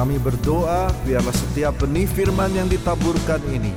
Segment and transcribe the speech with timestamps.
[0.00, 3.68] Kami berdoa biarlah setiap benih firman yang ditaburkan ini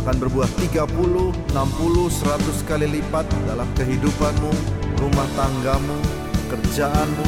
[0.00, 4.52] akan berbuah 30, 60, 100 kali lipat dalam kehidupanmu,
[4.96, 6.00] rumah tanggamu,
[6.48, 7.26] kerjaanmu,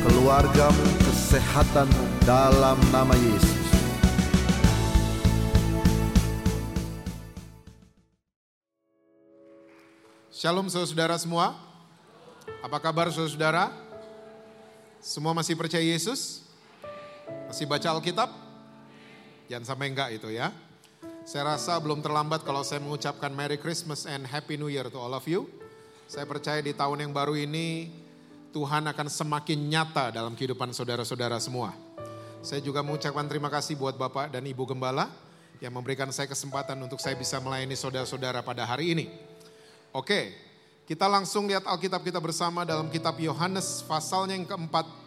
[0.00, 3.68] keluargamu, kesehatanmu dalam nama Yesus.
[10.32, 11.52] Shalom saudara-saudara semua.
[12.64, 13.68] Apa kabar saudara-saudara?
[15.04, 16.43] Semua masih percaya Yesus?
[17.54, 18.34] Masih baca Alkitab?
[19.46, 20.50] Jangan sampai enggak itu ya.
[21.22, 25.14] Saya rasa belum terlambat kalau saya mengucapkan Merry Christmas and Happy New Year to all
[25.14, 25.46] of you.
[26.10, 27.94] Saya percaya di tahun yang baru ini
[28.50, 31.70] Tuhan akan semakin nyata dalam kehidupan saudara-saudara semua.
[32.42, 35.06] Saya juga mengucapkan terima kasih buat Bapak dan Ibu Gembala
[35.62, 39.06] yang memberikan saya kesempatan untuk saya bisa melayani saudara-saudara pada hari ini.
[39.94, 40.34] Oke,
[40.90, 45.03] kita langsung lihat Alkitab kita bersama dalam kitab Yohanes pasalnya yang keempat,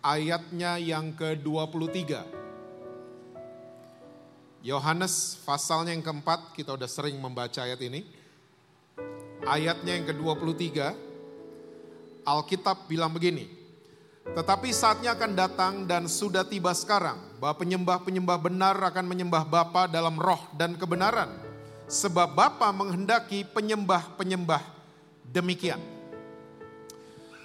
[0.00, 2.24] ayatnya yang ke-23.
[4.60, 8.04] Yohanes pasalnya yang keempat, kita udah sering membaca ayat ini.
[9.48, 10.92] Ayatnya yang ke-23,
[12.28, 13.48] Alkitab bilang begini,
[14.36, 20.20] tetapi saatnya akan datang dan sudah tiba sekarang, bahwa penyembah-penyembah benar akan menyembah Bapa dalam
[20.20, 21.32] roh dan kebenaran.
[21.88, 24.62] Sebab Bapa menghendaki penyembah-penyembah
[25.24, 25.99] demikian.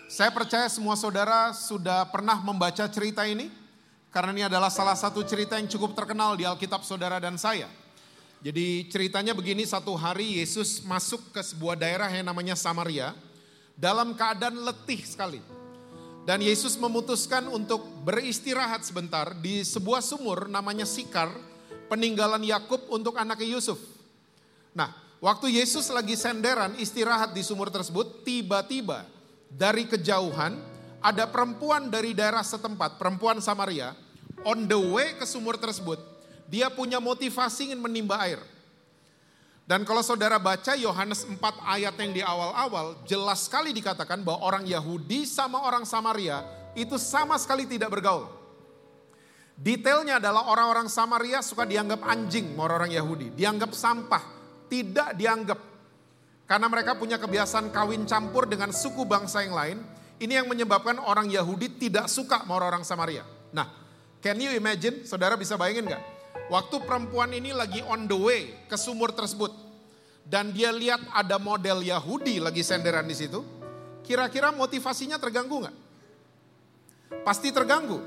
[0.06, 3.50] Saya percaya semua saudara sudah pernah membaca cerita ini,
[4.14, 7.66] karena ini adalah salah satu cerita yang cukup terkenal di Alkitab saudara dan saya.
[8.46, 13.18] Jadi ceritanya begini, satu hari Yesus masuk ke sebuah daerah yang namanya Samaria
[13.74, 15.42] dalam keadaan letih sekali.
[16.22, 21.34] Dan Yesus memutuskan untuk beristirahat sebentar di sebuah sumur namanya Sikar,
[21.90, 23.82] peninggalan Yakub untuk anaknya Yusuf.
[24.78, 29.15] Nah, waktu Yesus lagi senderan istirahat di sumur tersebut, tiba-tiba
[29.50, 30.58] dari kejauhan
[31.06, 33.94] ada perempuan dari daerah setempat, perempuan Samaria,
[34.42, 36.02] on the way ke sumur tersebut,
[36.50, 38.42] dia punya motivasi ingin menimba air.
[39.66, 44.64] Dan kalau saudara baca Yohanes 4 ayat yang di awal-awal, jelas sekali dikatakan bahwa orang
[44.70, 46.46] Yahudi sama orang Samaria
[46.78, 48.30] itu sama sekali tidak bergaul.
[49.58, 54.22] Detailnya adalah orang-orang Samaria suka dianggap anjing orang-orang Yahudi, dianggap sampah,
[54.70, 55.60] tidak dianggap.
[56.46, 59.78] Karena mereka punya kebiasaan kawin campur dengan suku bangsa yang lain,
[60.22, 63.26] ini yang menyebabkan orang Yahudi tidak suka sama orang-orang Samaria.
[63.50, 63.86] Nah,
[64.26, 66.02] Can you imagine, saudara bisa bayangin gak?
[66.50, 69.54] Waktu perempuan ini lagi on the way ke sumur tersebut.
[70.26, 73.46] Dan dia lihat ada model Yahudi lagi senderan di situ.
[74.02, 75.76] Kira-kira motivasinya terganggu gak?
[77.22, 78.02] Pasti terganggu.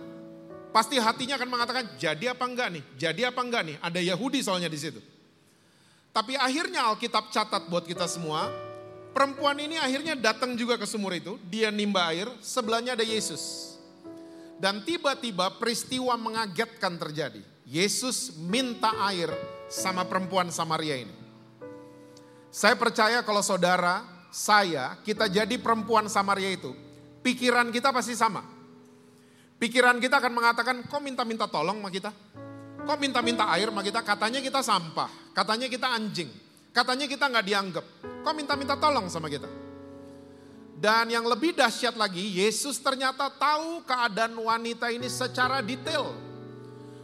[0.74, 2.84] Pasti hatinya akan mengatakan, jadi apa enggak nih?
[2.98, 3.76] Jadi apa enggak nih?
[3.78, 4.98] Ada Yahudi soalnya di situ.
[6.18, 8.50] Tapi akhirnya Alkitab catat buat kita semua,
[9.14, 13.78] perempuan ini akhirnya datang juga ke sumur itu, dia nimba air, sebelahnya ada Yesus.
[14.58, 17.38] Dan tiba-tiba peristiwa mengagetkan terjadi.
[17.62, 19.30] Yesus minta air
[19.70, 21.14] sama perempuan Samaria ini.
[22.50, 24.02] Saya percaya kalau saudara,
[24.34, 26.74] saya, kita jadi perempuan Samaria itu,
[27.22, 28.42] pikiran kita pasti sama.
[29.62, 32.10] Pikiran kita akan mengatakan, kok minta-minta tolong sama kita?
[32.88, 34.00] Kok minta-minta air sama kita?
[34.00, 36.32] Katanya kita sampah, katanya kita anjing,
[36.72, 37.84] katanya kita nggak dianggap.
[38.24, 39.44] Kok minta-minta tolong sama kita?
[40.72, 46.16] Dan yang lebih dahsyat lagi, Yesus ternyata tahu keadaan wanita ini secara detail.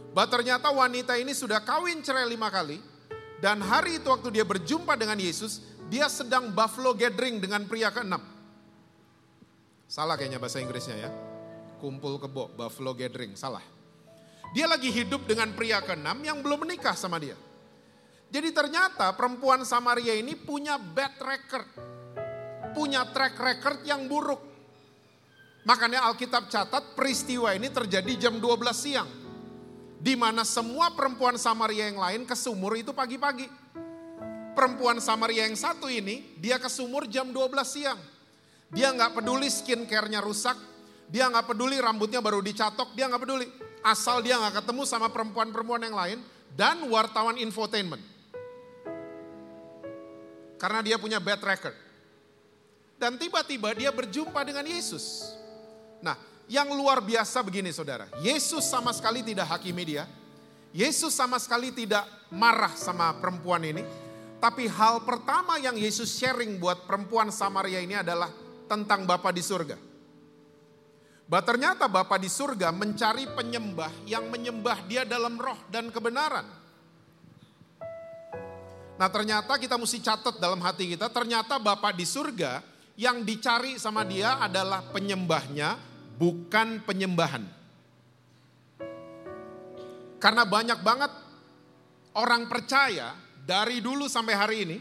[0.09, 2.81] Bahwa ternyata wanita ini sudah kawin cerai lima kali.
[3.37, 8.25] Dan hari itu waktu dia berjumpa dengan Yesus, dia sedang buffalo gathering dengan pria keenam.
[9.85, 11.11] Salah kayaknya bahasa Inggrisnya ya.
[11.77, 13.74] Kumpul kebo, buffalo gathering, salah.
[14.55, 17.35] Dia lagi hidup dengan pria keenam yang belum menikah sama dia.
[18.31, 21.67] Jadi ternyata perempuan Samaria ini punya bad record
[22.75, 24.43] punya track record yang buruk.
[25.63, 29.09] Makanya Alkitab catat peristiwa ini terjadi jam 12 siang.
[29.97, 33.47] Di mana semua perempuan Samaria yang lain ke sumur itu pagi-pagi.
[34.53, 37.97] Perempuan Samaria yang satu ini, dia ke sumur jam 12 siang.
[38.69, 40.59] Dia nggak peduli skincare-nya rusak,
[41.09, 43.47] dia nggak peduli rambutnya baru dicatok, dia nggak peduli.
[43.85, 46.19] Asal dia nggak ketemu sama perempuan-perempuan yang lain
[46.57, 48.01] dan wartawan infotainment.
[50.57, 51.77] Karena dia punya bad record.
[52.97, 55.37] Dan tiba-tiba dia berjumpa dengan Yesus.
[56.01, 56.17] Nah,
[56.49, 58.09] yang luar biasa begini saudara.
[58.25, 60.09] Yesus sama sekali tidak hakimi dia.
[60.73, 63.85] Yesus sama sekali tidak marah sama perempuan ini.
[64.41, 68.33] Tapi hal pertama yang Yesus sharing buat perempuan Samaria ini adalah
[68.65, 69.77] tentang Bapa di surga.
[71.25, 76.45] Bahwa ternyata Bapa di surga mencari penyembah yang menyembah dia dalam roh dan kebenaran.
[78.95, 82.61] Nah ternyata kita mesti catat dalam hati kita, ternyata Bapak di surga
[82.95, 85.75] yang dicari sama dia adalah penyembahnya,
[86.15, 87.43] bukan penyembahan.
[90.21, 91.11] Karena banyak banget
[92.15, 94.77] orang percaya dari dulu sampai hari ini,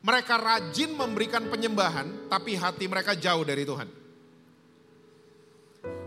[0.00, 3.99] mereka rajin memberikan penyembahan, tapi hati mereka jauh dari Tuhan.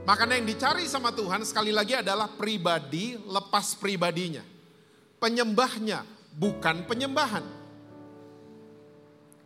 [0.03, 4.44] Makanya yang dicari sama Tuhan sekali lagi adalah pribadi lepas pribadinya.
[5.15, 6.03] Penyembahnya,
[6.35, 7.45] bukan penyembahan.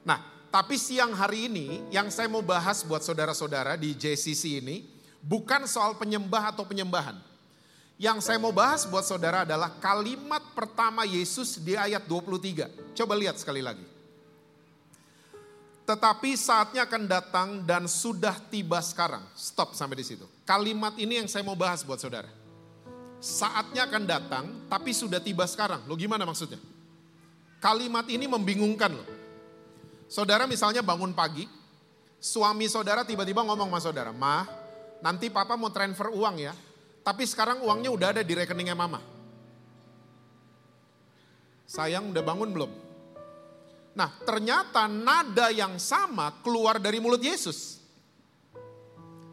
[0.01, 0.19] Nah,
[0.49, 4.89] tapi siang hari ini yang saya mau bahas buat saudara-saudara di JCC ini,
[5.21, 7.21] bukan soal penyembah atau penyembahan.
[8.01, 12.97] Yang saya mau bahas buat saudara adalah kalimat pertama Yesus di ayat 23.
[12.97, 13.96] Coba lihat sekali lagi.
[15.87, 19.23] Tetapi saatnya akan datang dan sudah tiba sekarang.
[19.39, 20.27] Stop sampai di situ.
[20.43, 22.27] Kalimat ini yang saya mau bahas buat saudara.
[23.23, 25.87] Saatnya akan datang tapi sudah tiba sekarang.
[25.87, 26.59] Lo gimana maksudnya?
[27.63, 29.07] Kalimat ini membingungkan loh.
[30.11, 31.47] Saudara misalnya bangun pagi,
[32.19, 34.43] suami saudara tiba-tiba ngomong sama saudara, "Mah,
[34.99, 36.53] nanti papa mau transfer uang ya,
[37.07, 38.99] tapi sekarang uangnya udah ada di rekeningnya mama.
[41.63, 42.71] Sayang udah bangun belum?
[43.97, 47.81] Nah ternyata nada yang sama keluar dari mulut Yesus.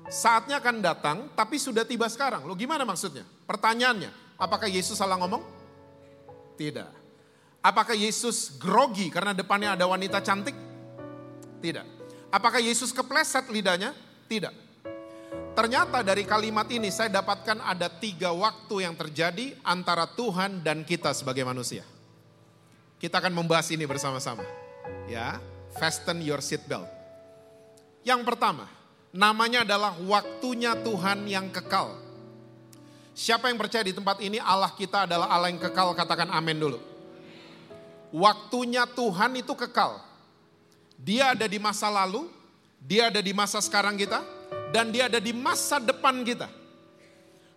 [0.09, 2.49] Saatnya akan datang tapi sudah tiba sekarang.
[2.49, 3.29] Lo gimana maksudnya?
[3.45, 5.45] Pertanyaannya, apakah Yesus salah ngomong?
[6.57, 6.89] Tidak.
[7.61, 10.57] Apakah Yesus grogi karena depannya ada wanita cantik?
[11.61, 11.85] Tidak.
[12.33, 13.93] Apakah Yesus kepleset lidahnya?
[14.29, 14.65] Tidak.
[15.55, 21.15] Ternyata dari kalimat ini saya dapatkan ada tiga waktu yang terjadi antara Tuhan dan kita
[21.15, 21.94] sebagai manusia.
[23.05, 24.41] Kita akan membahas ini bersama-sama.
[25.05, 25.37] Ya,
[25.77, 26.89] fasten your seatbelt.
[28.01, 28.65] Yang pertama,
[29.13, 32.01] namanya adalah waktunya Tuhan yang kekal.
[33.13, 36.81] Siapa yang percaya di tempat ini Allah kita adalah Allah yang kekal, katakan amin dulu.
[38.09, 40.01] Waktunya Tuhan itu kekal.
[40.97, 42.33] Dia ada di masa lalu,
[42.81, 44.25] dia ada di masa sekarang kita,
[44.73, 46.49] dan dia ada di masa depan kita.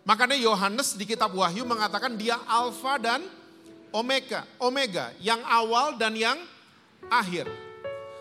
[0.03, 3.23] Makanya Yohanes di kitab Wahyu mengatakan dia alfa dan
[3.93, 6.37] omega, omega yang awal dan yang
[7.07, 7.47] akhir.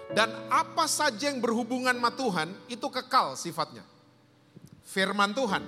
[0.06, 3.82] Dan apa saja yang berhubungan sama Tuhan itu kekal sifatnya.
[4.86, 5.66] Firman Tuhan.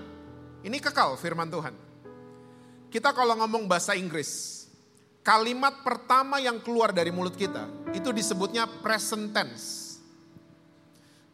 [0.62, 1.74] Ini kekal firman Tuhan.
[2.88, 4.64] Kita kalau ngomong bahasa Inggris,
[5.26, 9.88] kalimat pertama yang keluar dari mulut kita itu disebutnya present tense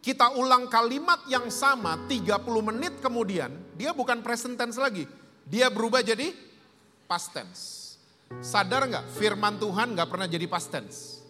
[0.05, 5.08] kita ulang kalimat yang sama 30 menit kemudian, dia bukan present tense lagi.
[5.49, 6.28] Dia berubah jadi
[7.08, 7.94] past tense.
[8.44, 11.25] Sadar nggak firman Tuhan nggak pernah jadi past tense.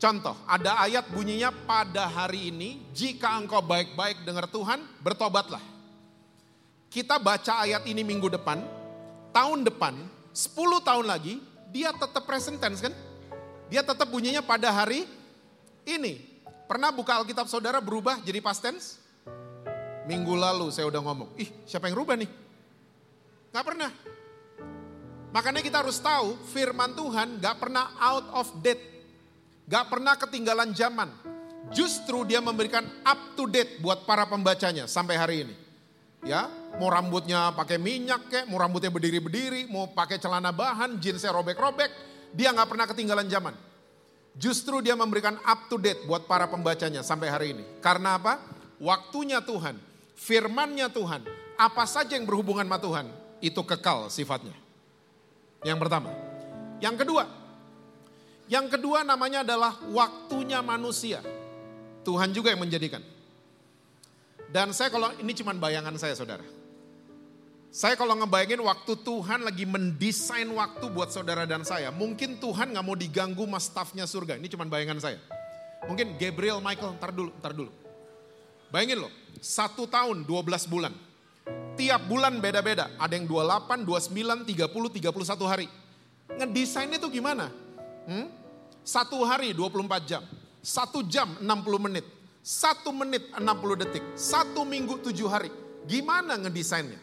[0.00, 5.60] Contoh, ada ayat bunyinya pada hari ini, jika engkau baik-baik dengar Tuhan, bertobatlah.
[6.88, 8.64] Kita baca ayat ini minggu depan,
[9.36, 10.00] tahun depan,
[10.32, 11.36] 10 tahun lagi,
[11.68, 12.96] dia tetap present tense kan?
[13.68, 15.04] Dia tetap bunyinya pada hari
[15.84, 16.24] ini.
[16.64, 18.96] Pernah buka Alkitab saudara berubah jadi past tense?
[20.08, 22.30] Minggu lalu saya udah ngomong, ih siapa yang rubah nih?
[23.52, 23.92] Gak pernah.
[25.30, 28.82] Makanya kita harus tahu firman Tuhan gak pernah out of date.
[29.70, 31.06] Gak pernah ketinggalan zaman.
[31.70, 35.54] Justru dia memberikan up to date buat para pembacanya sampai hari ini.
[36.26, 41.88] Ya, mau rambutnya pakai minyak kek, mau rambutnya berdiri-berdiri, mau pakai celana bahan, jeansnya robek-robek,
[42.34, 43.54] dia gak pernah ketinggalan zaman.
[44.34, 47.64] Justru dia memberikan up to date buat para pembacanya sampai hari ini.
[47.78, 48.42] Karena apa?
[48.82, 49.78] Waktunya Tuhan,
[50.18, 51.22] firmannya Tuhan,
[51.54, 53.06] apa saja yang berhubungan sama Tuhan,
[53.40, 54.69] itu kekal sifatnya.
[55.60, 56.10] Yang pertama.
[56.80, 57.24] Yang kedua,
[58.50, 61.22] yang kedua namanya adalah waktunya manusia.
[62.02, 63.04] Tuhan juga yang menjadikan.
[64.50, 66.42] Dan saya kalau ini cuma bayangan saya saudara.
[67.70, 72.82] Saya kalau ngebayangin waktu Tuhan lagi mendesain waktu buat saudara dan saya, mungkin Tuhan nggak
[72.82, 74.34] mau diganggu mas staffnya surga.
[74.42, 75.22] Ini cuma bayangan saya.
[75.86, 77.70] Mungkin Gabriel, Michael, ntar dulu, ntar dulu.
[78.74, 80.90] Bayangin loh, satu tahun 12 bulan.
[81.80, 82.92] Tiap bulan beda-beda.
[83.00, 85.64] Ada yang 28, 29, 30, 31 hari.
[86.28, 87.48] Ngedesainnya tuh gimana?
[88.04, 88.28] Hmm?
[88.84, 90.20] Satu hari 24 jam.
[90.60, 92.04] Satu jam 60 menit.
[92.44, 94.04] Satu menit 60 detik.
[94.12, 95.48] Satu minggu 7 hari.
[95.88, 97.00] Gimana ngedesainnya?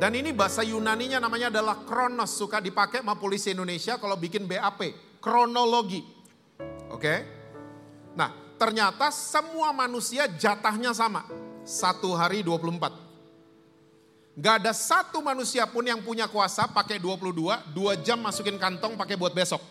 [0.00, 4.96] Dan ini bahasa Yunaninya namanya adalah kronos, suka dipakai sama polisi Indonesia kalau bikin BAP,
[5.20, 6.00] kronologi.
[6.88, 7.14] Oke?
[8.16, 11.22] Nah, ternyata semua manusia jatahnya sama,
[11.64, 12.92] satu hari 24.
[14.34, 19.16] Gak ada satu manusia pun yang punya kuasa pakai 22, dua jam masukin kantong pakai
[19.16, 19.62] buat besok.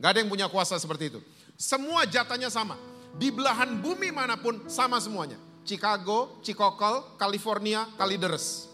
[0.00, 1.20] Gak ada yang punya kuasa seperti itu.
[1.54, 2.74] Semua jatahnya sama.
[3.14, 5.38] Di belahan bumi mana pun sama semuanya.
[5.62, 8.66] Chicago, Cikokol, California, Kalideres.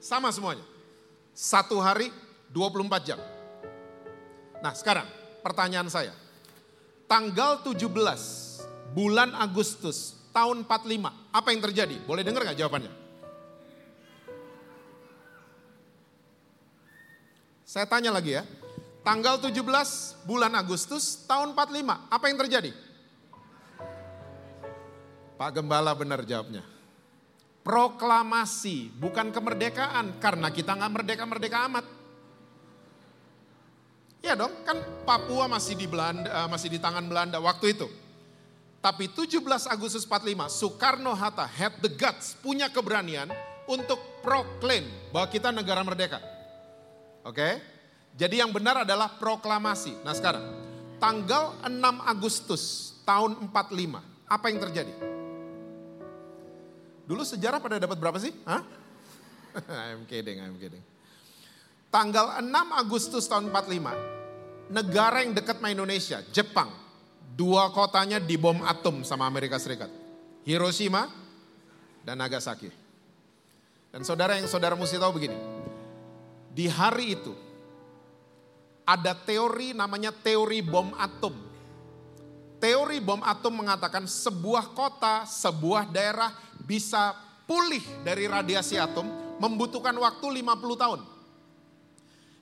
[0.00, 0.64] Sama semuanya.
[1.36, 2.08] Satu hari
[2.52, 3.20] 24 jam.
[4.64, 5.08] Nah sekarang
[5.44, 6.12] pertanyaan saya.
[7.06, 7.86] Tanggal 17
[8.96, 11.32] bulan Agustus tahun 45.
[11.32, 11.96] Apa yang terjadi?
[12.04, 12.92] Boleh dengar gak jawabannya?
[17.64, 18.44] Saya tanya lagi ya.
[19.00, 22.70] Tanggal 17 bulan Agustus tahun 45, apa yang terjadi?
[25.36, 26.66] Pak Gembala benar jawabnya.
[27.62, 30.18] Proklamasi, bukan kemerdekaan.
[30.18, 31.86] Karena kita nggak merdeka-merdeka amat.
[34.26, 37.86] Ya dong, kan Papua masih di Belanda, eh, masih di tangan Belanda waktu itu.
[38.86, 43.26] Tapi 17 Agustus 45, Soekarno Hatta had the guts, punya keberanian
[43.66, 46.22] untuk proklaim bahwa kita negara merdeka.
[47.26, 47.58] Oke?
[48.14, 50.06] Jadi yang benar adalah proklamasi.
[50.06, 50.46] Nah sekarang,
[51.02, 53.98] tanggal 6 Agustus tahun 45,
[54.30, 54.94] apa yang terjadi?
[57.10, 58.30] Dulu sejarah pada dapat berapa sih?
[58.46, 58.62] Hah?
[59.90, 60.86] I'm kidding, I'm kidding.
[61.90, 62.54] Tanggal 6
[62.86, 66.85] Agustus tahun 45, negara yang dekat sama Indonesia, Jepang,
[67.36, 69.92] dua kotanya dibom atom sama Amerika Serikat.
[70.48, 71.12] Hiroshima
[72.00, 72.72] dan Nagasaki.
[73.92, 75.36] Dan saudara yang saudara mesti tahu begini,
[76.56, 77.36] di hari itu
[78.88, 81.34] ada teori namanya teori bom atom.
[82.56, 86.32] Teori bom atom mengatakan sebuah kota, sebuah daerah
[86.64, 87.12] bisa
[87.44, 89.04] pulih dari radiasi atom
[89.36, 91.00] membutuhkan waktu 50 tahun.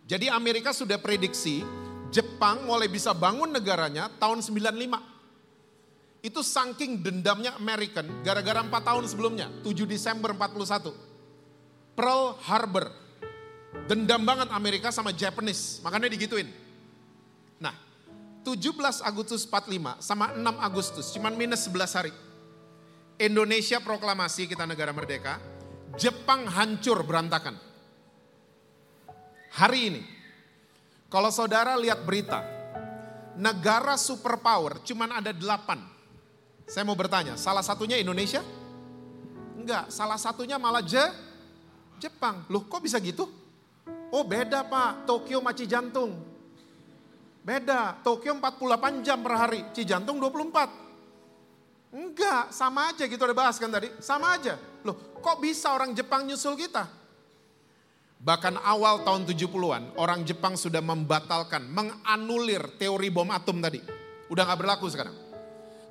[0.05, 1.65] Jadi Amerika sudah prediksi
[2.14, 6.23] Jepang mulai bisa bangun negaranya tahun 95.
[6.23, 10.94] Itu saking dendamnya American gara-gara 4 tahun sebelumnya, 7 Desember 41.
[11.99, 12.87] Pearl Harbor.
[13.90, 16.47] Dendam banget Amerika sama Japanese, makanya digituin.
[17.59, 17.75] Nah,
[18.47, 22.14] 17 Agustus 45 sama 6 Agustus, cuman minus 11 hari.
[23.18, 25.42] Indonesia proklamasi kita negara merdeka,
[25.99, 27.59] Jepang hancur berantakan.
[29.59, 30.13] Hari ini,
[31.14, 32.42] kalau saudara lihat berita,
[33.38, 35.78] negara superpower cuman ada delapan.
[36.66, 38.42] Saya mau bertanya, salah satunya Indonesia?
[39.54, 41.06] Enggak, salah satunya malah Je,
[42.02, 42.42] Jepang.
[42.50, 43.30] Loh kok bisa gitu?
[44.11, 46.18] Oh beda pak, Tokyo maci jantung.
[47.47, 51.94] Beda, Tokyo 48 jam per hari, Cijantung 24.
[51.94, 54.59] Enggak, sama aja gitu udah bahas kan tadi, sama aja.
[54.83, 57.04] Loh kok bisa orang Jepang nyusul kita?
[58.25, 63.85] Bahkan awal tahun 70-an, orang Jepang sudah membatalkan, menganulir teori bom atom tadi.
[64.33, 65.12] Udah gak berlaku sekarang.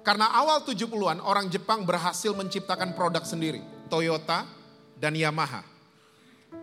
[0.01, 3.61] Karena awal 70-an, orang Jepang berhasil menciptakan produk sendiri.
[3.85, 4.49] Toyota
[4.97, 5.61] dan Yamaha.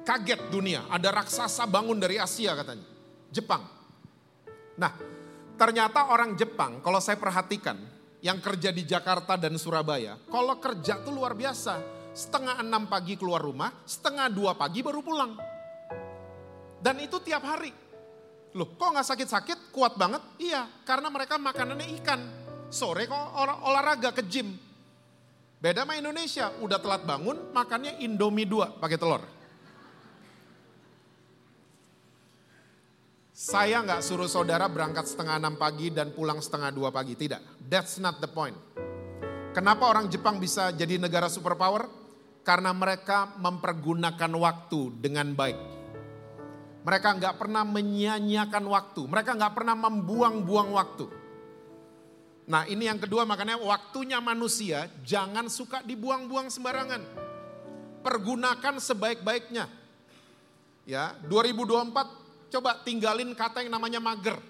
[0.02, 2.86] Kaget dunia, ada raksasa bangun dari Asia katanya.
[3.30, 3.62] Jepang.
[4.74, 4.92] Nah,
[5.54, 7.78] ternyata orang Jepang, kalau saya perhatikan,
[8.20, 12.02] yang kerja di Jakarta dan Surabaya, kalau kerja tuh luar biasa.
[12.10, 15.50] Setengah enam pagi keluar rumah, setengah dua pagi baru pulang.
[16.80, 17.70] Dan itu tiap hari.
[18.56, 20.25] Loh kok nggak sakit-sakit kuat banget?
[20.42, 22.20] Iya karena mereka makanannya ikan.
[22.72, 24.56] Sore kok olahraga ke gym.
[25.60, 29.20] Beda sama Indonesia, udah telat bangun makannya Indomie dua pakai telur.
[33.40, 37.12] Saya nggak suruh saudara berangkat setengah enam pagi dan pulang setengah dua pagi.
[37.12, 38.56] Tidak, that's not the point.
[39.52, 41.88] Kenapa orang Jepang bisa jadi negara superpower?
[42.40, 45.79] Karena mereka mempergunakan waktu dengan baik.
[46.80, 49.02] Mereka nggak pernah menyia-nyiakan waktu.
[49.04, 51.06] Mereka nggak pernah membuang-buang waktu.
[52.50, 57.02] Nah ini yang kedua makanya waktunya manusia jangan suka dibuang-buang sembarangan.
[58.00, 59.68] Pergunakan sebaik-baiknya.
[60.88, 64.40] Ya 2024 coba tinggalin kata yang namanya mager.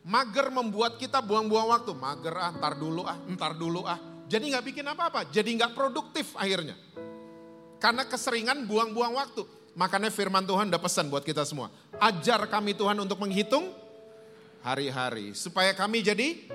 [0.00, 1.92] Mager membuat kita buang-buang waktu.
[1.92, 4.00] Mager ah, ntar dulu ah, ntar dulu ah.
[4.30, 6.78] Jadi nggak bikin apa-apa, jadi nggak produktif akhirnya.
[7.76, 9.59] Karena keseringan buang-buang waktu.
[9.78, 11.70] Makanya firman Tuhan udah pesan buat kita semua.
[12.02, 13.70] Ajar kami Tuhan untuk menghitung
[14.66, 15.32] hari-hari.
[15.32, 16.50] Supaya kami jadi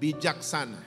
[0.00, 0.80] bijaksana.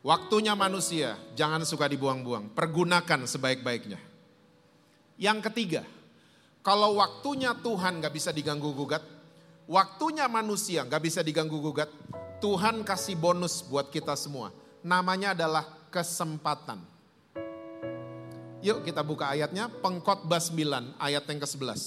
[0.00, 2.54] Waktunya manusia jangan suka dibuang-buang.
[2.54, 4.00] Pergunakan sebaik-baiknya.
[5.18, 5.82] Yang ketiga,
[6.62, 9.02] kalau waktunya Tuhan gak bisa diganggu gugat,
[9.66, 11.90] waktunya manusia gak bisa diganggu gugat,
[12.38, 14.54] Tuhan kasih bonus buat kita semua.
[14.86, 16.78] Namanya adalah kesempatan.
[18.58, 21.78] Yuk kita buka ayatnya, pengkhotbah 9 ayat yang ke-11.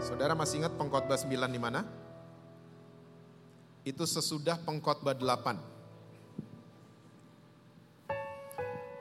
[0.00, 1.84] Saudara masih ingat pengkhotbah 9 di mana?
[3.84, 5.60] Itu sesudah pengkhotbah 8.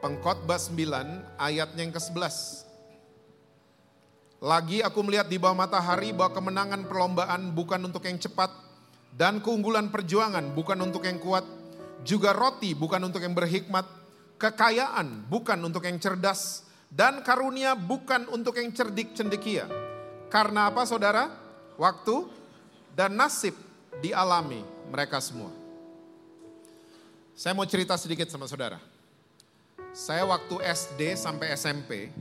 [0.03, 2.67] Pengkhotbah 9 ayatnya yang ke-11.
[4.43, 8.51] Lagi aku melihat di bawah matahari bahwa kemenangan perlombaan bukan untuk yang cepat
[9.15, 11.47] dan keunggulan perjuangan bukan untuk yang kuat,
[12.03, 14.02] juga roti bukan untuk yang berhikmat,
[14.43, 19.71] Kekayaan bukan untuk yang cerdas dan karunia bukan untuk yang cerdik cendekia.
[20.27, 21.31] Karena apa saudara?
[21.79, 22.27] Waktu
[22.91, 23.55] dan nasib
[24.03, 25.47] dialami mereka semua.
[27.31, 28.83] Saya mau cerita sedikit sama saudara.
[29.95, 32.11] Saya waktu SD sampai SMP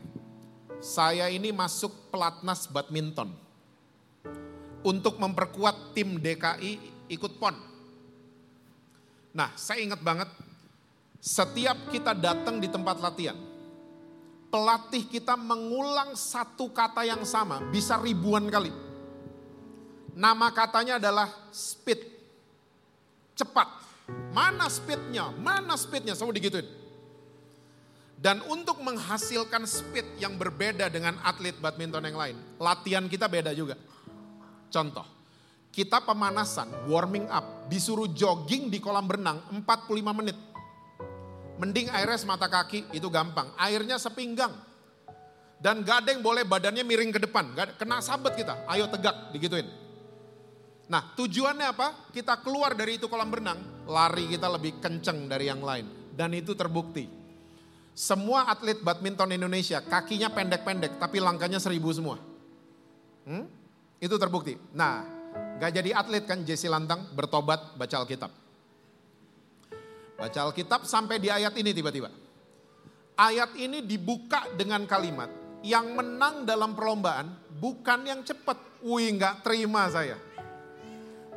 [0.79, 3.35] saya ini masuk pelatnas badminton.
[4.83, 6.79] Untuk memperkuat tim DKI
[7.11, 7.55] ikut PON.
[9.31, 10.27] Nah, saya ingat banget
[11.23, 13.39] setiap kita datang di tempat latihan,
[14.51, 18.75] pelatih kita mengulang satu kata yang sama, bisa ribuan kali.
[20.19, 22.03] Nama katanya adalah speed,
[23.39, 23.71] cepat.
[24.35, 25.31] Mana speednya?
[25.39, 26.19] Mana speednya?
[26.19, 26.69] Selalu digituin.
[28.19, 33.79] Dan untuk menghasilkan speed yang berbeda dengan atlet badminton yang lain, latihan kita beda juga.
[34.75, 35.07] Contoh,
[35.71, 40.52] kita pemanasan, warming up, disuruh jogging di kolam berenang 45 menit.
[41.61, 43.53] Mending airnya semata kaki, itu gampang.
[43.61, 44.53] Airnya sepinggang.
[45.63, 47.55] Dan yang boleh badannya miring ke depan.
[47.79, 49.69] Kena sabet kita, ayo tegak, digituin.
[50.91, 52.11] Nah tujuannya apa?
[52.11, 56.13] Kita keluar dari itu kolam berenang, lari kita lebih kenceng dari yang lain.
[56.13, 57.23] Dan itu terbukti
[57.93, 62.17] semua atlet badminton Indonesia kakinya pendek-pendek tapi langkahnya seribu semua.
[63.29, 63.45] Hmm?
[64.01, 64.57] Itu terbukti.
[64.73, 65.05] Nah,
[65.61, 68.33] gak jadi atlet kan Jesse Lantang bertobat baca Alkitab.
[70.23, 72.07] Baca Alkitab sampai di ayat ini tiba-tiba.
[73.19, 75.27] Ayat ini dibuka dengan kalimat,
[75.67, 77.27] yang menang dalam perlombaan
[77.59, 78.55] bukan yang cepat.
[78.87, 80.15] Wih gak terima saya.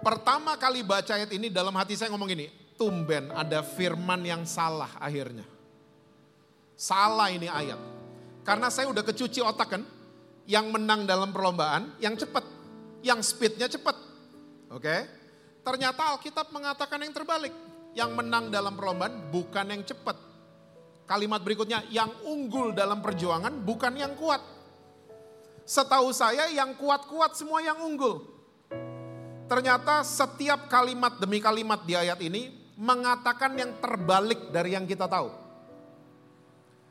[0.05, 2.45] Pertama kali baca ayat ini dalam hati saya ngomong ini,
[2.77, 5.49] tumben ada firman yang salah akhirnya.
[6.77, 7.81] Salah ini ayat.
[8.45, 9.81] Karena saya udah kecuci otak kan.
[10.45, 12.45] Yang menang dalam perlombaan yang cepat.
[13.01, 13.97] Yang speednya cepat.
[14.69, 15.09] Oke.
[15.65, 17.53] Ternyata Alkitab mengatakan yang terbalik.
[17.95, 20.19] Yang menang dalam perlombaan bukan yang cepat.
[21.05, 24.43] Kalimat berikutnya, yang unggul dalam perjuangan bukan yang kuat.
[25.65, 28.21] Setahu saya yang kuat-kuat semua yang unggul.
[29.45, 35.29] Ternyata setiap kalimat demi kalimat di ayat ini mengatakan yang terbalik dari yang kita tahu.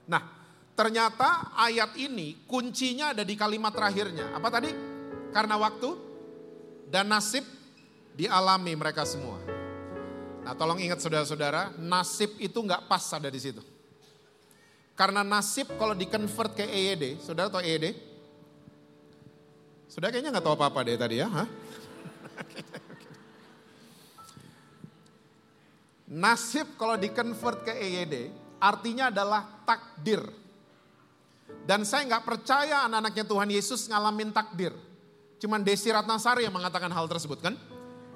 [0.06, 0.22] Nah,
[0.74, 4.32] ternyata ayat ini kuncinya ada di kalimat terakhirnya.
[4.32, 4.70] Apa tadi?
[5.34, 5.90] Karena waktu
[6.88, 7.42] dan nasib
[8.14, 9.53] dialami mereka semua.
[10.44, 13.64] Nah tolong ingat saudara-saudara, nasib itu nggak pas ada di situ.
[14.92, 17.96] Karena nasib kalau di convert ke EYD, saudara tahu EYD?
[19.88, 21.32] Saudara kayaknya nggak tahu apa-apa deh tadi ya.
[21.32, 21.48] Hah?
[26.28, 28.28] nasib kalau di convert ke EYD,
[28.60, 30.20] artinya adalah takdir.
[31.64, 34.76] Dan saya nggak percaya anak-anaknya Tuhan Yesus ngalamin takdir.
[35.40, 37.56] Cuman Desi Ratnasari yang mengatakan hal tersebut kan.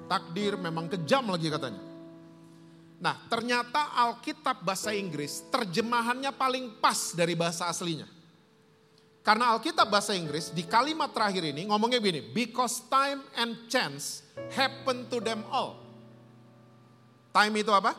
[0.05, 1.88] Takdir memang kejam lagi katanya.
[2.99, 8.07] Nah ternyata Alkitab bahasa Inggris terjemahannya paling pas dari bahasa aslinya.
[9.23, 12.23] Karena Alkitab bahasa Inggris di kalimat terakhir ini ngomongnya begini.
[12.31, 15.79] Because time and chance happen to them all.
[17.31, 17.95] Time itu apa?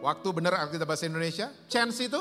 [0.00, 1.52] Waktu benar Alkitab bahasa Indonesia.
[1.68, 2.20] Chance itu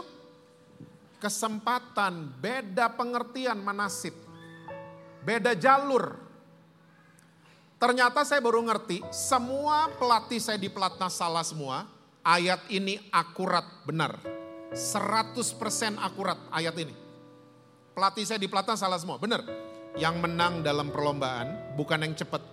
[1.20, 4.16] kesempatan, beda pengertian manasib.
[5.24, 6.29] Beda jalur.
[7.80, 11.88] Ternyata saya baru ngerti, semua pelatih saya di pelatnas salah semua.
[12.20, 14.20] Ayat ini akurat, benar.
[14.76, 15.40] 100%
[15.96, 16.92] akurat ayat ini.
[17.96, 19.48] Pelatih saya di pelatnas salah semua, benar.
[19.96, 22.44] Yang menang dalam perlombaan bukan yang cepat,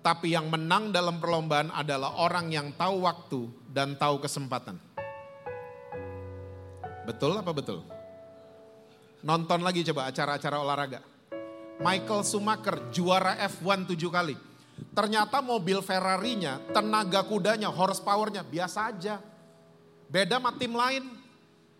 [0.00, 4.80] tapi yang menang dalam perlombaan adalah orang yang tahu waktu dan tahu kesempatan.
[7.04, 7.84] Betul apa betul?
[9.20, 11.13] Nonton lagi coba acara-acara olahraga.
[11.82, 14.36] Michael Schumacher juara F1 tujuh kali.
[14.94, 19.18] Ternyata mobil Ferrari-nya, tenaga kudanya, horsepower-nya biasa aja.
[20.06, 21.02] Beda sama tim lain.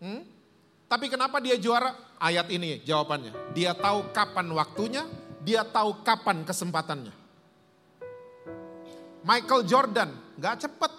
[0.02, 0.22] Hmm?
[0.90, 1.94] Tapi kenapa dia juara?
[2.18, 3.54] Ayat ini jawabannya.
[3.54, 5.06] Dia tahu kapan waktunya,
[5.42, 7.14] dia tahu kapan kesempatannya.
[9.24, 10.92] Michael Jordan, gak cepet.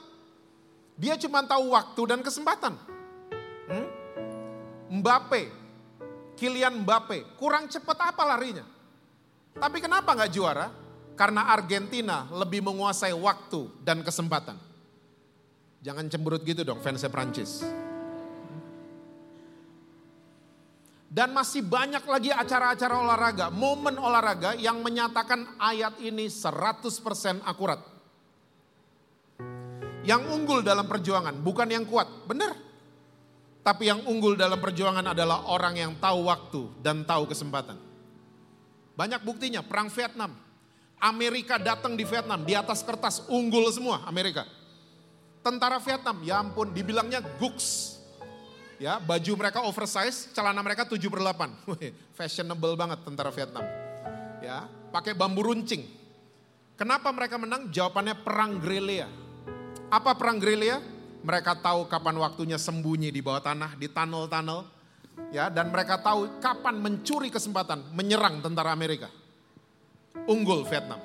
[0.95, 2.79] Dia cuma tahu waktu dan kesempatan.
[3.67, 3.87] Hmm?
[5.01, 5.51] Mbappe,
[6.39, 8.74] Kylian Mbappe, kurang cepat apa larinya?
[9.55, 10.67] Tapi kenapa gak juara?
[11.15, 14.59] Karena Argentina lebih menguasai waktu dan kesempatan.
[15.79, 17.63] Jangan cemberut gitu dong fansnya Prancis.
[21.07, 27.79] Dan masih banyak lagi acara-acara olahraga, momen olahraga yang menyatakan ayat ini 100% akurat.
[30.03, 32.59] Yang unggul dalam perjuangan bukan yang kuat, benar.
[33.63, 37.84] Tapi yang unggul dalam perjuangan adalah orang yang tahu waktu dan tahu kesempatan.
[38.95, 40.31] Banyak buktinya, perang Vietnam.
[40.95, 44.47] Amerika datang di Vietnam, di atas kertas unggul semua Amerika.
[45.43, 47.99] Tentara Vietnam, ya ampun, dibilangnya guks.
[48.79, 51.67] Ya, baju mereka oversize, celana mereka 7 per 8.
[52.17, 53.63] Fashionable banget tentara Vietnam.
[54.41, 55.85] Ya, pakai bambu runcing.
[56.75, 57.71] Kenapa mereka menang?
[57.71, 59.07] Jawabannya perang gerilya
[59.89, 60.81] apa perang gerilya?
[61.25, 64.61] Mereka tahu kapan waktunya sembunyi di bawah tanah, di tunnel-tunnel.
[65.31, 69.07] Ya, dan mereka tahu kapan mencuri kesempatan menyerang tentara Amerika.
[70.27, 70.99] Unggul Vietnam.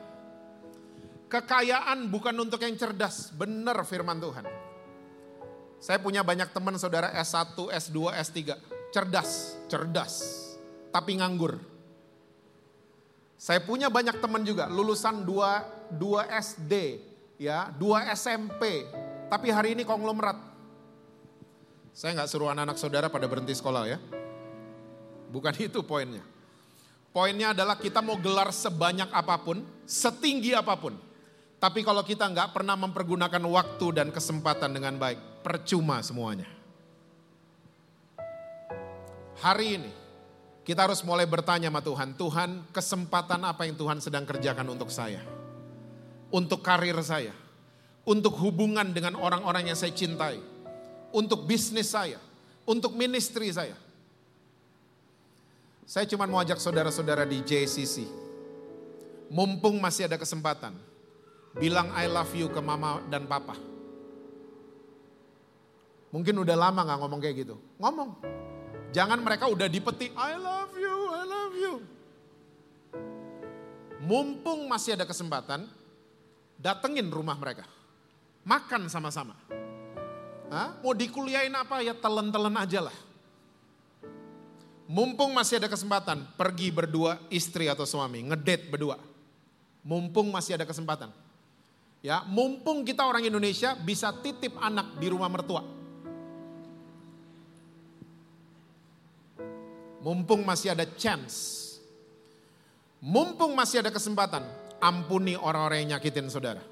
[1.31, 4.47] Kekayaan bukan untuk yang cerdas, benar firman Tuhan.
[5.79, 8.39] Saya punya banyak teman saudara S1, S2, S3.
[8.91, 10.15] Cerdas, cerdas,
[10.91, 11.63] tapi nganggur.
[13.39, 16.75] Saya punya banyak teman juga lulusan 2, 2 SD,
[17.39, 18.85] ya, 2 SMP,
[19.31, 20.50] tapi hari ini konglomerat.
[22.01, 24.01] Saya nggak suruh anak-anak saudara pada berhenti sekolah ya.
[25.29, 26.25] Bukan itu poinnya.
[27.13, 30.97] Poinnya adalah kita mau gelar sebanyak apa pun, setinggi apa pun.
[31.61, 36.49] Tapi kalau kita nggak pernah mempergunakan waktu dan kesempatan dengan baik, percuma semuanya.
[39.45, 39.93] Hari ini
[40.65, 45.21] kita harus mulai bertanya sama Tuhan, Tuhan kesempatan apa yang Tuhan sedang kerjakan untuk saya?
[46.33, 47.37] Untuk karir saya,
[48.09, 50.41] untuk hubungan dengan orang-orang yang saya cintai,
[51.11, 52.19] untuk bisnis saya,
[52.67, 53.75] untuk ministry saya.
[55.91, 58.07] Saya cuma mau ajak saudara-saudara di JCC.
[59.31, 60.75] Mumpung masih ada kesempatan.
[61.59, 63.59] Bilang I love you ke mama dan papa.
[66.11, 67.59] Mungkin udah lama gak ngomong kayak gitu.
[67.79, 68.19] Ngomong.
[68.91, 71.73] Jangan mereka udah dipeti, I love you, I love you.
[74.03, 75.71] Mumpung masih ada kesempatan,
[76.59, 77.63] datengin rumah mereka.
[78.43, 79.39] Makan sama-sama.
[80.51, 80.75] Hah?
[80.83, 82.97] Mau dikuliahin apa ya telen-telen aja lah.
[84.91, 88.99] Mumpung masih ada kesempatan, pergi berdua istri atau suami, ngedate berdua.
[89.87, 91.15] Mumpung masih ada kesempatan.
[92.03, 95.63] Ya, mumpung kita orang Indonesia bisa titip anak di rumah mertua.
[100.03, 101.71] Mumpung masih ada chance.
[102.99, 104.43] Mumpung masih ada kesempatan,
[104.83, 106.70] ampuni orang-orang yang nyakitin saudara.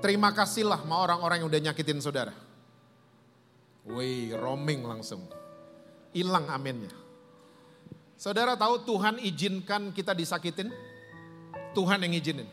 [0.00, 2.32] Terima kasihlah sama orang-orang yang udah nyakitin saudara.
[3.84, 5.28] Wih, roaming langsung
[6.16, 6.92] hilang aminnya.
[8.16, 10.68] Saudara tahu Tuhan izinkan kita disakitin?
[11.72, 12.48] Tuhan yang izinin.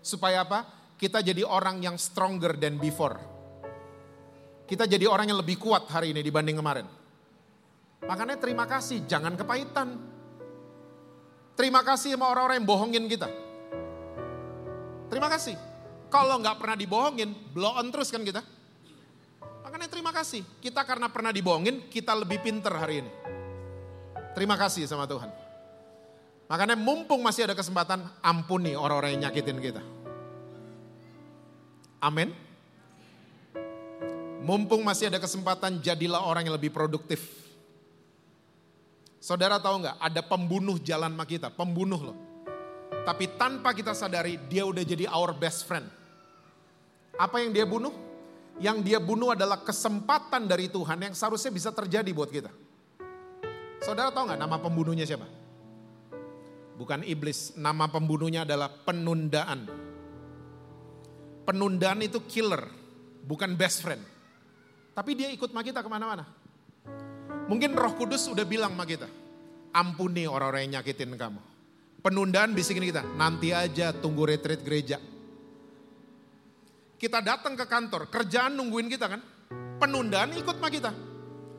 [0.00, 0.64] Supaya apa?
[0.96, 3.16] Kita jadi orang yang stronger than before.
[4.68, 6.86] Kita jadi orang yang lebih kuat hari ini dibanding kemarin.
[8.08, 9.94] Makanya terima kasih, jangan kepahitan.
[11.52, 13.28] Terima kasih sama orang-orang yang bohongin kita.
[15.12, 15.71] Terima kasih.
[16.12, 18.44] Kalau nggak pernah dibohongin, blow on terus kan kita.
[19.64, 20.44] Makanya terima kasih.
[20.60, 23.10] Kita karena pernah dibohongin, kita lebih pinter hari ini.
[24.36, 25.32] Terima kasih sama Tuhan.
[26.52, 29.80] Makanya mumpung masih ada kesempatan, ampuni orang-orang yang nyakitin kita.
[31.96, 32.36] Amin.
[34.44, 37.24] Mumpung masih ada kesempatan, jadilah orang yang lebih produktif.
[39.16, 42.18] Saudara tahu nggak, ada pembunuh jalan sama kita, pembunuh loh.
[43.08, 46.01] Tapi tanpa kita sadari, dia udah jadi our best friend.
[47.16, 48.12] Apa yang dia bunuh?
[48.60, 52.50] yang dia bunuh adalah kesempatan dari Tuhan yang seharusnya bisa terjadi buat kita.
[53.80, 55.24] Saudara tahu nggak nama pembunuhnya siapa?
[56.76, 59.70] Bukan iblis, nama pembunuhnya adalah penundaan.
[61.42, 62.68] Penundaan itu killer,
[63.24, 64.02] bukan best friend.
[64.92, 66.26] Tapi dia ikut sama kita ke mana-mana.
[67.48, 69.08] Mungkin roh kudus udah bilang sama kita,
[69.74, 71.40] ampuni orang-orang yang nyakitin kamu.
[72.02, 74.98] Penundaan bisikin kita, nanti aja tunggu retreat gereja
[77.02, 79.18] kita datang ke kantor, kerjaan nungguin kita kan.
[79.82, 80.94] Penundaan ikut sama kita.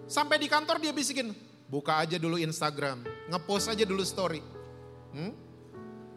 [0.08, 1.36] Sampai di kantor dia bisikin,
[1.68, 4.40] buka aja dulu Instagram, ngepost aja dulu story.
[5.12, 5.36] Hmm?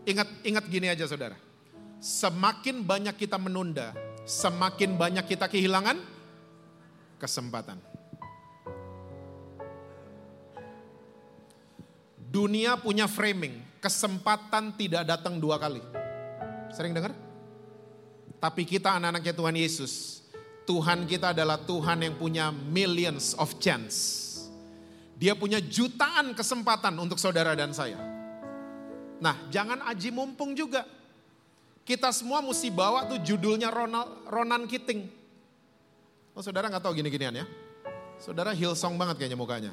[0.07, 1.35] Ingat ingat gini aja saudara.
[1.99, 5.99] Semakin banyak kita menunda, semakin banyak kita kehilangan
[7.19, 7.83] kesempatan.
[12.31, 15.83] Dunia punya framing, kesempatan tidak datang dua kali.
[16.71, 17.26] Sering dengar?
[18.37, 19.93] Tapi kita anak-anaknya Tuhan Yesus,
[20.69, 24.25] Tuhan kita adalah Tuhan yang punya millions of chance.
[25.17, 27.97] Dia punya jutaan kesempatan untuk saudara dan saya.
[29.17, 30.85] Nah, jangan aji mumpung juga.
[31.87, 35.07] Kita semua mesti bawa tuh judulnya Ronald, Ronan Kiting.
[36.37, 37.47] Oh saudara nggak tahu gini-ginian ya?
[38.21, 39.73] Saudara Hillsong banget kayaknya mukanya.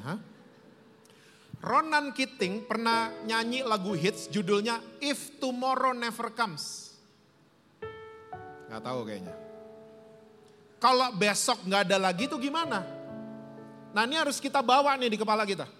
[1.64, 6.83] Ronan Kiting pernah nyanyi lagu hits judulnya If Tomorrow Never Comes.
[8.74, 9.34] Gak tahu kayaknya.
[10.82, 12.82] Kalau besok nggak ada lagi itu gimana?
[13.94, 15.70] Nah ini harus kita bawa nih di kepala kita.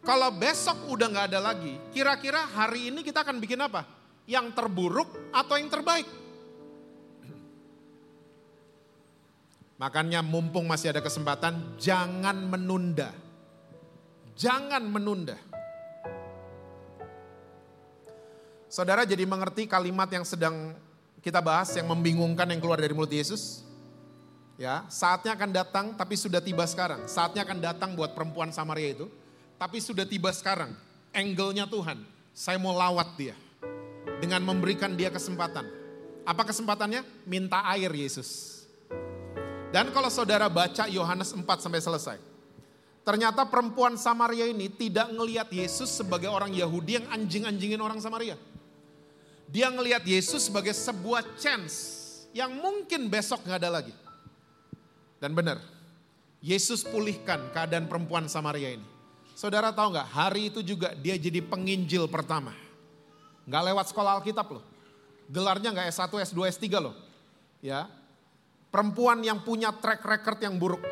[0.00, 3.84] Kalau besok udah nggak ada lagi, kira-kira hari ini kita akan bikin apa?
[4.24, 6.08] Yang terburuk atau yang terbaik?
[9.76, 13.12] Makanya mumpung masih ada kesempatan, jangan menunda.
[14.32, 15.36] Jangan menunda.
[18.72, 20.72] Saudara jadi mengerti kalimat yang sedang
[21.20, 23.64] kita bahas yang membingungkan yang keluar dari mulut Yesus?
[24.60, 27.08] Ya, saatnya akan datang tapi sudah tiba sekarang.
[27.08, 29.08] Saatnya akan datang buat perempuan Samaria itu,
[29.56, 30.76] tapi sudah tiba sekarang.
[31.12, 32.04] Angle-nya Tuhan,
[32.36, 33.36] saya mau lawat dia
[34.20, 35.64] dengan memberikan dia kesempatan.
[36.28, 37.04] Apa kesempatannya?
[37.24, 38.60] Minta air Yesus.
[39.72, 42.18] Dan kalau saudara baca Yohanes 4 sampai selesai.
[43.00, 48.36] Ternyata perempuan Samaria ini tidak ngelihat Yesus sebagai orang Yahudi yang anjing-anjingin orang Samaria.
[49.50, 51.98] Dia ngelihat Yesus sebagai sebuah chance
[52.30, 53.94] yang mungkin besok nggak ada lagi.
[55.18, 55.58] Dan benar,
[56.38, 58.86] Yesus pulihkan keadaan perempuan Samaria ini.
[59.34, 62.54] Saudara tahu nggak, hari itu juga dia jadi penginjil pertama.
[63.44, 64.64] Nggak lewat sekolah Alkitab loh.
[65.26, 66.94] Gelarnya nggak S1, S2, S3 loh.
[67.58, 67.90] Ya,
[68.70, 70.82] perempuan yang punya track record yang buruk.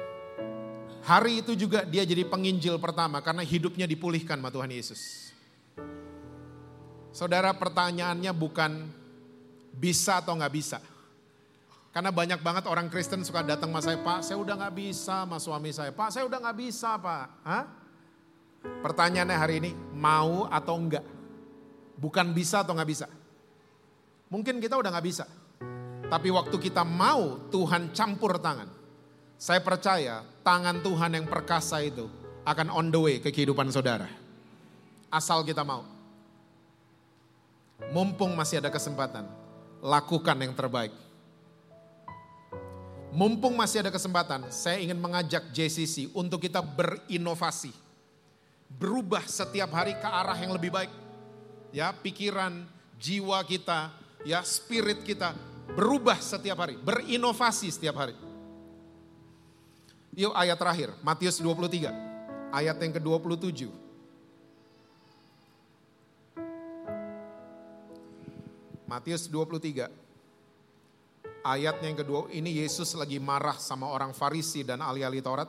[1.06, 5.32] Hari itu juga dia jadi penginjil pertama karena hidupnya dipulihkan sama Tuhan Yesus.
[7.18, 8.86] Saudara pertanyaannya bukan
[9.74, 10.78] bisa atau nggak bisa.
[11.90, 15.42] Karena banyak banget orang Kristen suka datang sama saya, Pak saya udah nggak bisa sama
[15.42, 15.90] suami saya.
[15.90, 17.26] Pak saya udah nggak bisa Pak.
[17.42, 17.64] Hah?
[18.86, 21.02] Pertanyaannya hari ini, mau atau enggak?
[21.98, 23.10] Bukan bisa atau nggak bisa.
[24.30, 25.26] Mungkin kita udah nggak bisa.
[26.06, 28.70] Tapi waktu kita mau Tuhan campur tangan.
[29.34, 32.06] Saya percaya tangan Tuhan yang perkasa itu
[32.46, 34.06] akan on the way ke kehidupan saudara.
[35.10, 35.97] Asal kita mau.
[37.94, 39.22] Mumpung masih ada kesempatan,
[39.78, 40.90] lakukan yang terbaik.
[43.14, 47.72] Mumpung masih ada kesempatan, saya ingin mengajak JCC untuk kita berinovasi.
[48.68, 50.92] Berubah setiap hari ke arah yang lebih baik.
[51.72, 52.68] Ya, pikiran,
[53.00, 53.94] jiwa kita,
[54.26, 55.32] ya, spirit kita
[55.72, 58.16] berubah setiap hari, berinovasi setiap hari.
[60.18, 61.94] Yuk ayat terakhir, Matius 23,
[62.50, 63.87] ayat yang ke-27.
[68.88, 69.84] Matius 23,
[71.44, 75.44] ayat yang kedua, ini Yesus lagi marah sama orang Farisi dan ahli-ahli Taurat.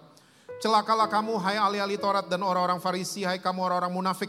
[0.60, 4.28] Celakalah kamu hai ahli-ahli Taurat dan orang-orang Farisi, hai kamu orang-orang munafik.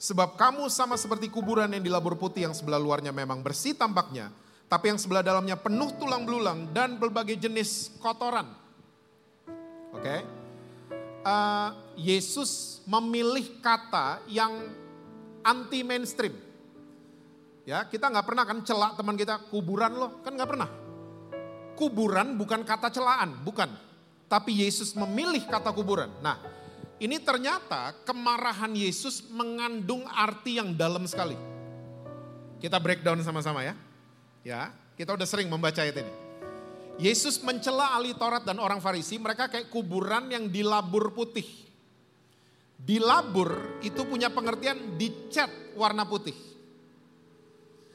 [0.00, 4.32] Sebab kamu sama seperti kuburan yang dilabur putih yang sebelah luarnya memang bersih tampaknya,
[4.72, 8.48] tapi yang sebelah dalamnya penuh tulang belulang dan berbagai jenis kotoran.
[9.92, 10.20] Oke, okay?
[11.28, 14.64] uh, Yesus memilih kata yang
[15.44, 16.49] anti mainstream.
[17.68, 20.68] Ya, kita nggak pernah kan celak teman kita kuburan loh, kan nggak pernah.
[21.76, 23.68] Kuburan bukan kata celaan, bukan.
[24.30, 26.08] Tapi Yesus memilih kata kuburan.
[26.24, 26.40] Nah,
[27.00, 31.36] ini ternyata kemarahan Yesus mengandung arti yang dalam sekali.
[32.60, 33.74] Kita breakdown sama-sama ya.
[34.44, 36.12] Ya, kita udah sering membaca ayat ini.
[37.00, 41.48] Yesus mencela ahli Taurat dan orang Farisi, mereka kayak kuburan yang dilabur putih.
[42.76, 46.49] Dilabur itu punya pengertian dicat warna putih.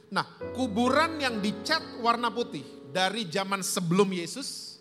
[0.06, 2.62] Nah, kuburan yang dicat warna putih
[2.94, 4.78] dari zaman sebelum Yesus,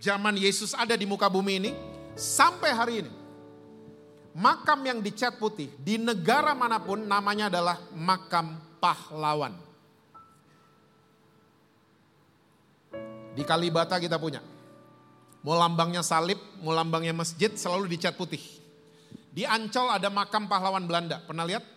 [0.00, 1.70] zaman Yesus ada di muka bumi ini,
[2.16, 3.12] sampai hari ini.
[4.34, 9.54] Makam yang dicat putih di negara mana pun namanya adalah makam pahlawan.
[13.34, 14.42] Di Kalibata kita punya.
[15.44, 18.40] Mau lambangnya salib, mau lambangnya masjid selalu dicat putih.
[19.34, 21.20] Di Ancol ada makam pahlawan Belanda.
[21.20, 21.73] Pernah lihat?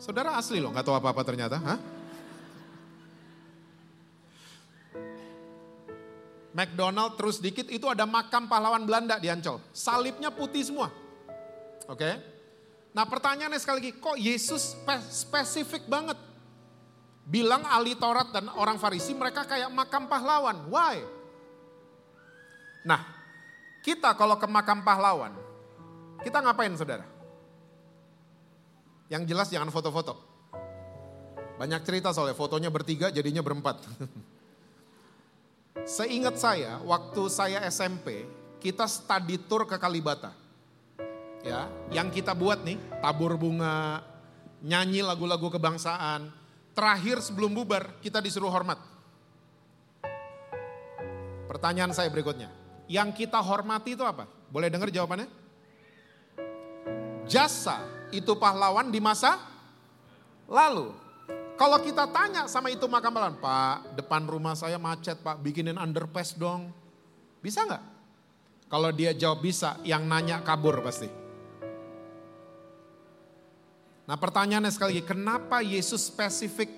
[0.00, 1.60] Saudara asli loh, nggak tahu apa-apa ternyata.
[1.60, 1.78] Hah?
[6.50, 9.60] McDonald terus dikit itu ada makam pahlawan Belanda di Ancol.
[9.76, 10.88] Salibnya putih semua.
[11.86, 12.00] Oke.
[12.00, 12.14] Okay?
[12.90, 14.74] Nah pertanyaannya sekali lagi, kok Yesus
[15.12, 16.18] spesifik banget?
[17.28, 20.66] Bilang ahli Taurat dan orang Farisi mereka kayak makam pahlawan.
[20.66, 20.98] Why?
[22.82, 23.04] Nah,
[23.84, 25.36] kita kalau ke makam pahlawan,
[26.24, 27.19] kita ngapain saudara?
[29.10, 30.14] Yang jelas jangan foto-foto.
[31.58, 33.84] Banyak cerita soalnya fotonya bertiga jadinya berempat.
[35.98, 38.24] Seingat saya, waktu saya SMP,
[38.62, 40.32] kita study tour ke Kalibata.
[41.42, 44.04] Ya, yang kita buat nih, tabur bunga,
[44.62, 46.30] nyanyi lagu-lagu kebangsaan.
[46.70, 48.78] Terakhir sebelum bubar, kita disuruh hormat.
[51.50, 52.46] Pertanyaan saya berikutnya,
[52.86, 54.28] yang kita hormati itu apa?
[54.52, 55.26] Boleh dengar jawabannya?
[57.26, 59.38] Jasa itu pahlawan di masa
[60.50, 60.94] lalu.
[61.60, 66.32] Kalau kita tanya sama itu makam pahlawan, Pak, depan rumah saya macet Pak, bikinin underpass
[66.32, 66.72] dong.
[67.44, 67.84] Bisa nggak?
[68.70, 71.10] Kalau dia jawab bisa, yang nanya kabur pasti.
[74.06, 76.70] Nah pertanyaannya sekali lagi, kenapa Yesus spesifik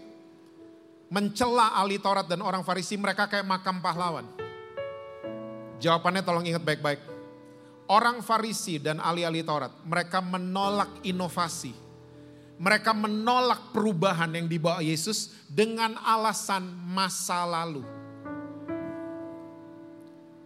[1.13, 4.25] mencela ahli Taurat dan orang Farisi mereka kayak makam pahlawan?
[5.79, 7.12] Jawabannya tolong ingat baik-baik.
[7.93, 11.83] Orang Farisi dan ahli-ahli Taurat, mereka menolak inovasi
[12.63, 16.63] mereka menolak perubahan yang dibawa Yesus dengan alasan
[16.95, 17.83] masa lalu.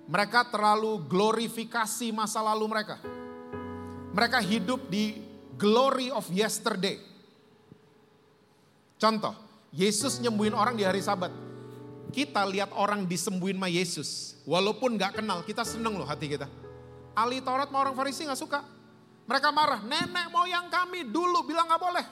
[0.08, 2.96] Mereka terlalu glorifikasi masa lalu mereka.
[4.16, 5.20] Mereka hidup di
[5.60, 6.96] glory of yesterday.
[8.96, 9.36] Contoh,
[9.76, 11.28] Yesus nyembuhin orang di hari sabat.
[12.16, 14.40] Kita lihat orang disembuhin sama Yesus.
[14.48, 16.48] Walaupun gak kenal, kita seneng loh hati kita.
[17.16, 18.60] Ahli Taurat mau orang Farisi gak suka.
[19.26, 22.04] Mereka marah, nenek moyang kami dulu bilang gak boleh.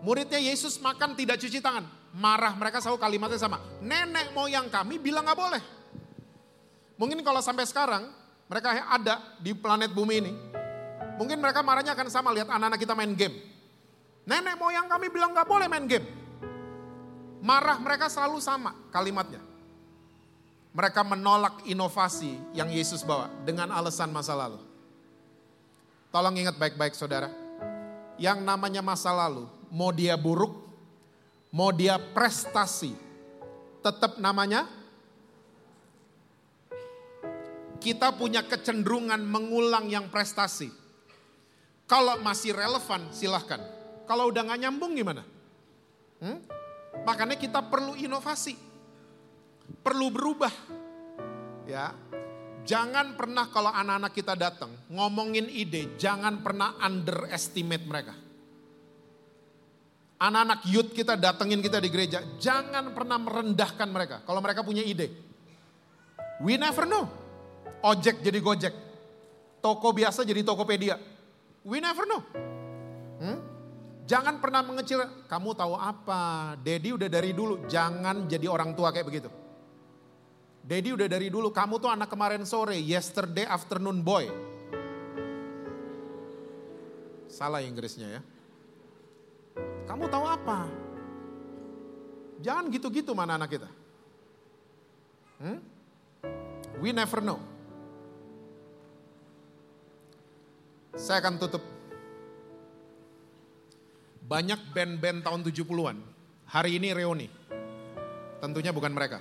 [0.00, 1.84] Muridnya Yesus makan tidak cuci tangan.
[2.16, 3.58] Marah mereka selalu kalimatnya sama.
[3.82, 5.62] Nenek moyang kami bilang gak boleh.
[6.96, 8.08] Mungkin kalau sampai sekarang
[8.46, 10.32] mereka ada di planet bumi ini.
[11.20, 13.34] Mungkin mereka marahnya akan sama lihat anak-anak kita main game.
[14.24, 16.06] Nenek moyang kami bilang gak boleh main game.
[17.42, 19.49] Marah mereka selalu sama kalimatnya.
[20.70, 24.62] Mereka menolak inovasi yang Yesus bawa dengan alasan masa lalu.
[26.14, 27.30] Tolong ingat baik-baik saudara.
[28.20, 30.54] Yang namanya masa lalu, mau dia buruk,
[31.50, 32.94] mau dia prestasi,
[33.82, 34.68] tetap namanya
[37.80, 40.70] kita punya kecenderungan mengulang yang prestasi.
[41.88, 43.58] Kalau masih relevan silahkan.
[44.06, 45.26] Kalau udah gak nyambung gimana?
[46.22, 46.38] Hmm?
[47.02, 48.69] Makanya kita perlu inovasi
[49.80, 50.54] perlu berubah.
[51.66, 51.94] Ya.
[52.60, 58.14] Jangan pernah kalau anak-anak kita datang ngomongin ide, jangan pernah underestimate mereka.
[60.20, 65.08] Anak-anak youth kita datengin kita di gereja, jangan pernah merendahkan mereka kalau mereka punya ide.
[66.44, 67.08] We never know.
[67.80, 68.74] Ojek jadi Gojek.
[69.64, 71.00] Toko biasa jadi Tokopedia.
[71.64, 72.20] We never know.
[73.24, 73.38] Hmm?
[74.04, 76.56] Jangan pernah mengecil, kamu tahu apa?
[76.60, 79.39] Dedi udah dari dulu, jangan jadi orang tua kayak begitu.
[80.60, 84.28] Dedi udah dari dulu, kamu tuh anak kemarin sore, yesterday afternoon boy.
[87.26, 88.20] Salah Inggrisnya ya.
[89.88, 90.68] Kamu tahu apa?
[92.40, 93.68] Jangan gitu-gitu mana anak kita.
[95.40, 95.58] Hmm?
[96.80, 97.40] We never know.
[100.96, 101.64] Saya akan tutup.
[104.24, 105.98] Banyak band-band tahun 70-an.
[106.46, 107.26] Hari ini reuni.
[108.38, 109.18] Tentunya bukan mereka.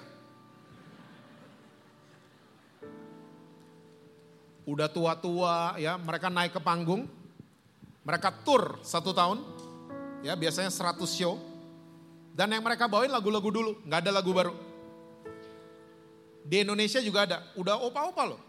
[4.70, 7.10] Udah tua-tua ya, mereka naik ke panggung,
[8.06, 9.42] mereka tour satu tahun,
[10.22, 11.42] ya biasanya 100 show,
[12.38, 14.54] dan yang mereka bawain lagu-lagu dulu, nggak ada lagu baru.
[16.46, 18.42] Di Indonesia juga ada, udah opa-opa loh,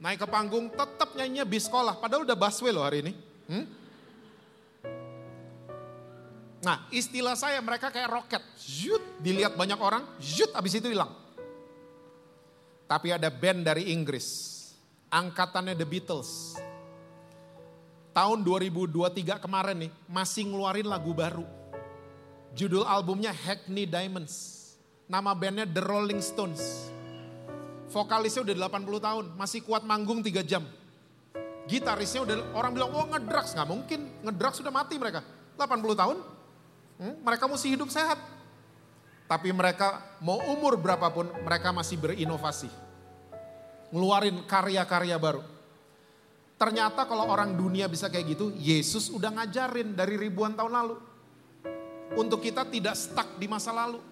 [0.00, 3.12] naik ke panggung tetap nyanyinya bis sekolah, padahal udah busway loh hari ini.
[3.48, 3.64] Hmm?
[6.58, 11.12] Nah istilah saya mereka kayak roket, zut, dilihat banyak orang, zut, abis itu hilang.
[12.88, 14.57] Tapi ada band dari Inggris,
[15.08, 16.56] angkatannya The Beatles.
[18.12, 21.46] Tahun 2023 kemarin nih masih ngeluarin lagu baru.
[22.56, 24.56] Judul albumnya Hackney Diamonds.
[25.08, 26.92] Nama bandnya The Rolling Stones.
[27.88, 30.60] Vokalisnya udah 80 tahun, masih kuat manggung 3 jam.
[31.64, 34.00] Gitarisnya udah orang bilang, oh ngedrugs, nggak mungkin.
[34.24, 35.24] Ngedrugs sudah mati mereka.
[35.56, 36.16] 80 tahun,
[37.00, 38.20] hmm, mereka mesti hidup sehat.
[39.28, 42.87] Tapi mereka mau umur berapapun, mereka masih berinovasi
[43.92, 45.42] ngeluarin karya-karya baru.
[46.58, 50.96] Ternyata kalau orang dunia bisa kayak gitu, Yesus udah ngajarin dari ribuan tahun lalu.
[52.18, 54.02] Untuk kita tidak stuck di masa lalu.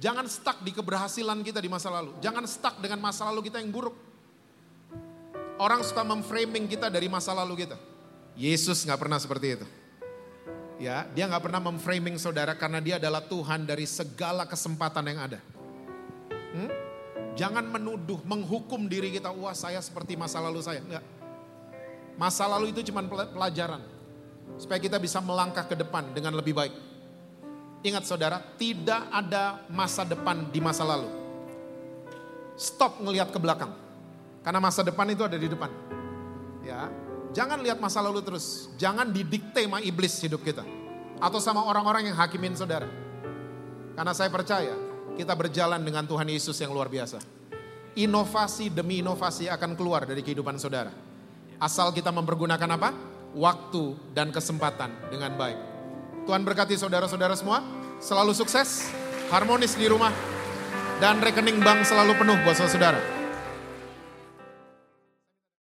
[0.00, 2.16] Jangan stuck di keberhasilan kita di masa lalu.
[2.24, 3.96] Jangan stuck dengan masa lalu kita yang buruk.
[5.56, 7.76] Orang suka memframing kita dari masa lalu kita.
[8.36, 9.66] Yesus nggak pernah seperti itu.
[10.76, 15.40] Ya, dia nggak pernah memframing saudara karena dia adalah Tuhan dari segala kesempatan yang ada.
[16.52, 16.85] Hmm?
[17.36, 20.80] Jangan menuduh, menghukum diri kita, wah saya seperti masa lalu saya.
[20.80, 21.04] Enggak.
[22.16, 23.84] Masa lalu itu cuma pelajaran.
[24.56, 26.72] Supaya kita bisa melangkah ke depan dengan lebih baik.
[27.84, 31.12] Ingat saudara, tidak ada masa depan di masa lalu.
[32.56, 33.76] Stop ngelihat ke belakang.
[34.40, 35.68] Karena masa depan itu ada di depan.
[36.64, 36.88] Ya,
[37.36, 38.72] Jangan lihat masa lalu terus.
[38.80, 40.64] Jangan didikte sama iblis hidup kita.
[41.20, 42.88] Atau sama orang-orang yang hakimin saudara.
[43.92, 44.72] Karena saya percaya
[45.16, 47.18] kita berjalan dengan Tuhan Yesus yang luar biasa.
[47.96, 50.92] Inovasi demi inovasi akan keluar dari kehidupan saudara.
[51.56, 52.92] Asal kita mempergunakan apa?
[53.32, 55.56] Waktu dan kesempatan dengan baik.
[56.28, 57.64] Tuhan berkati saudara-saudara semua.
[57.96, 58.92] Selalu sukses,
[59.32, 60.12] harmonis di rumah,
[61.00, 63.15] dan rekening bank selalu penuh buat saudara.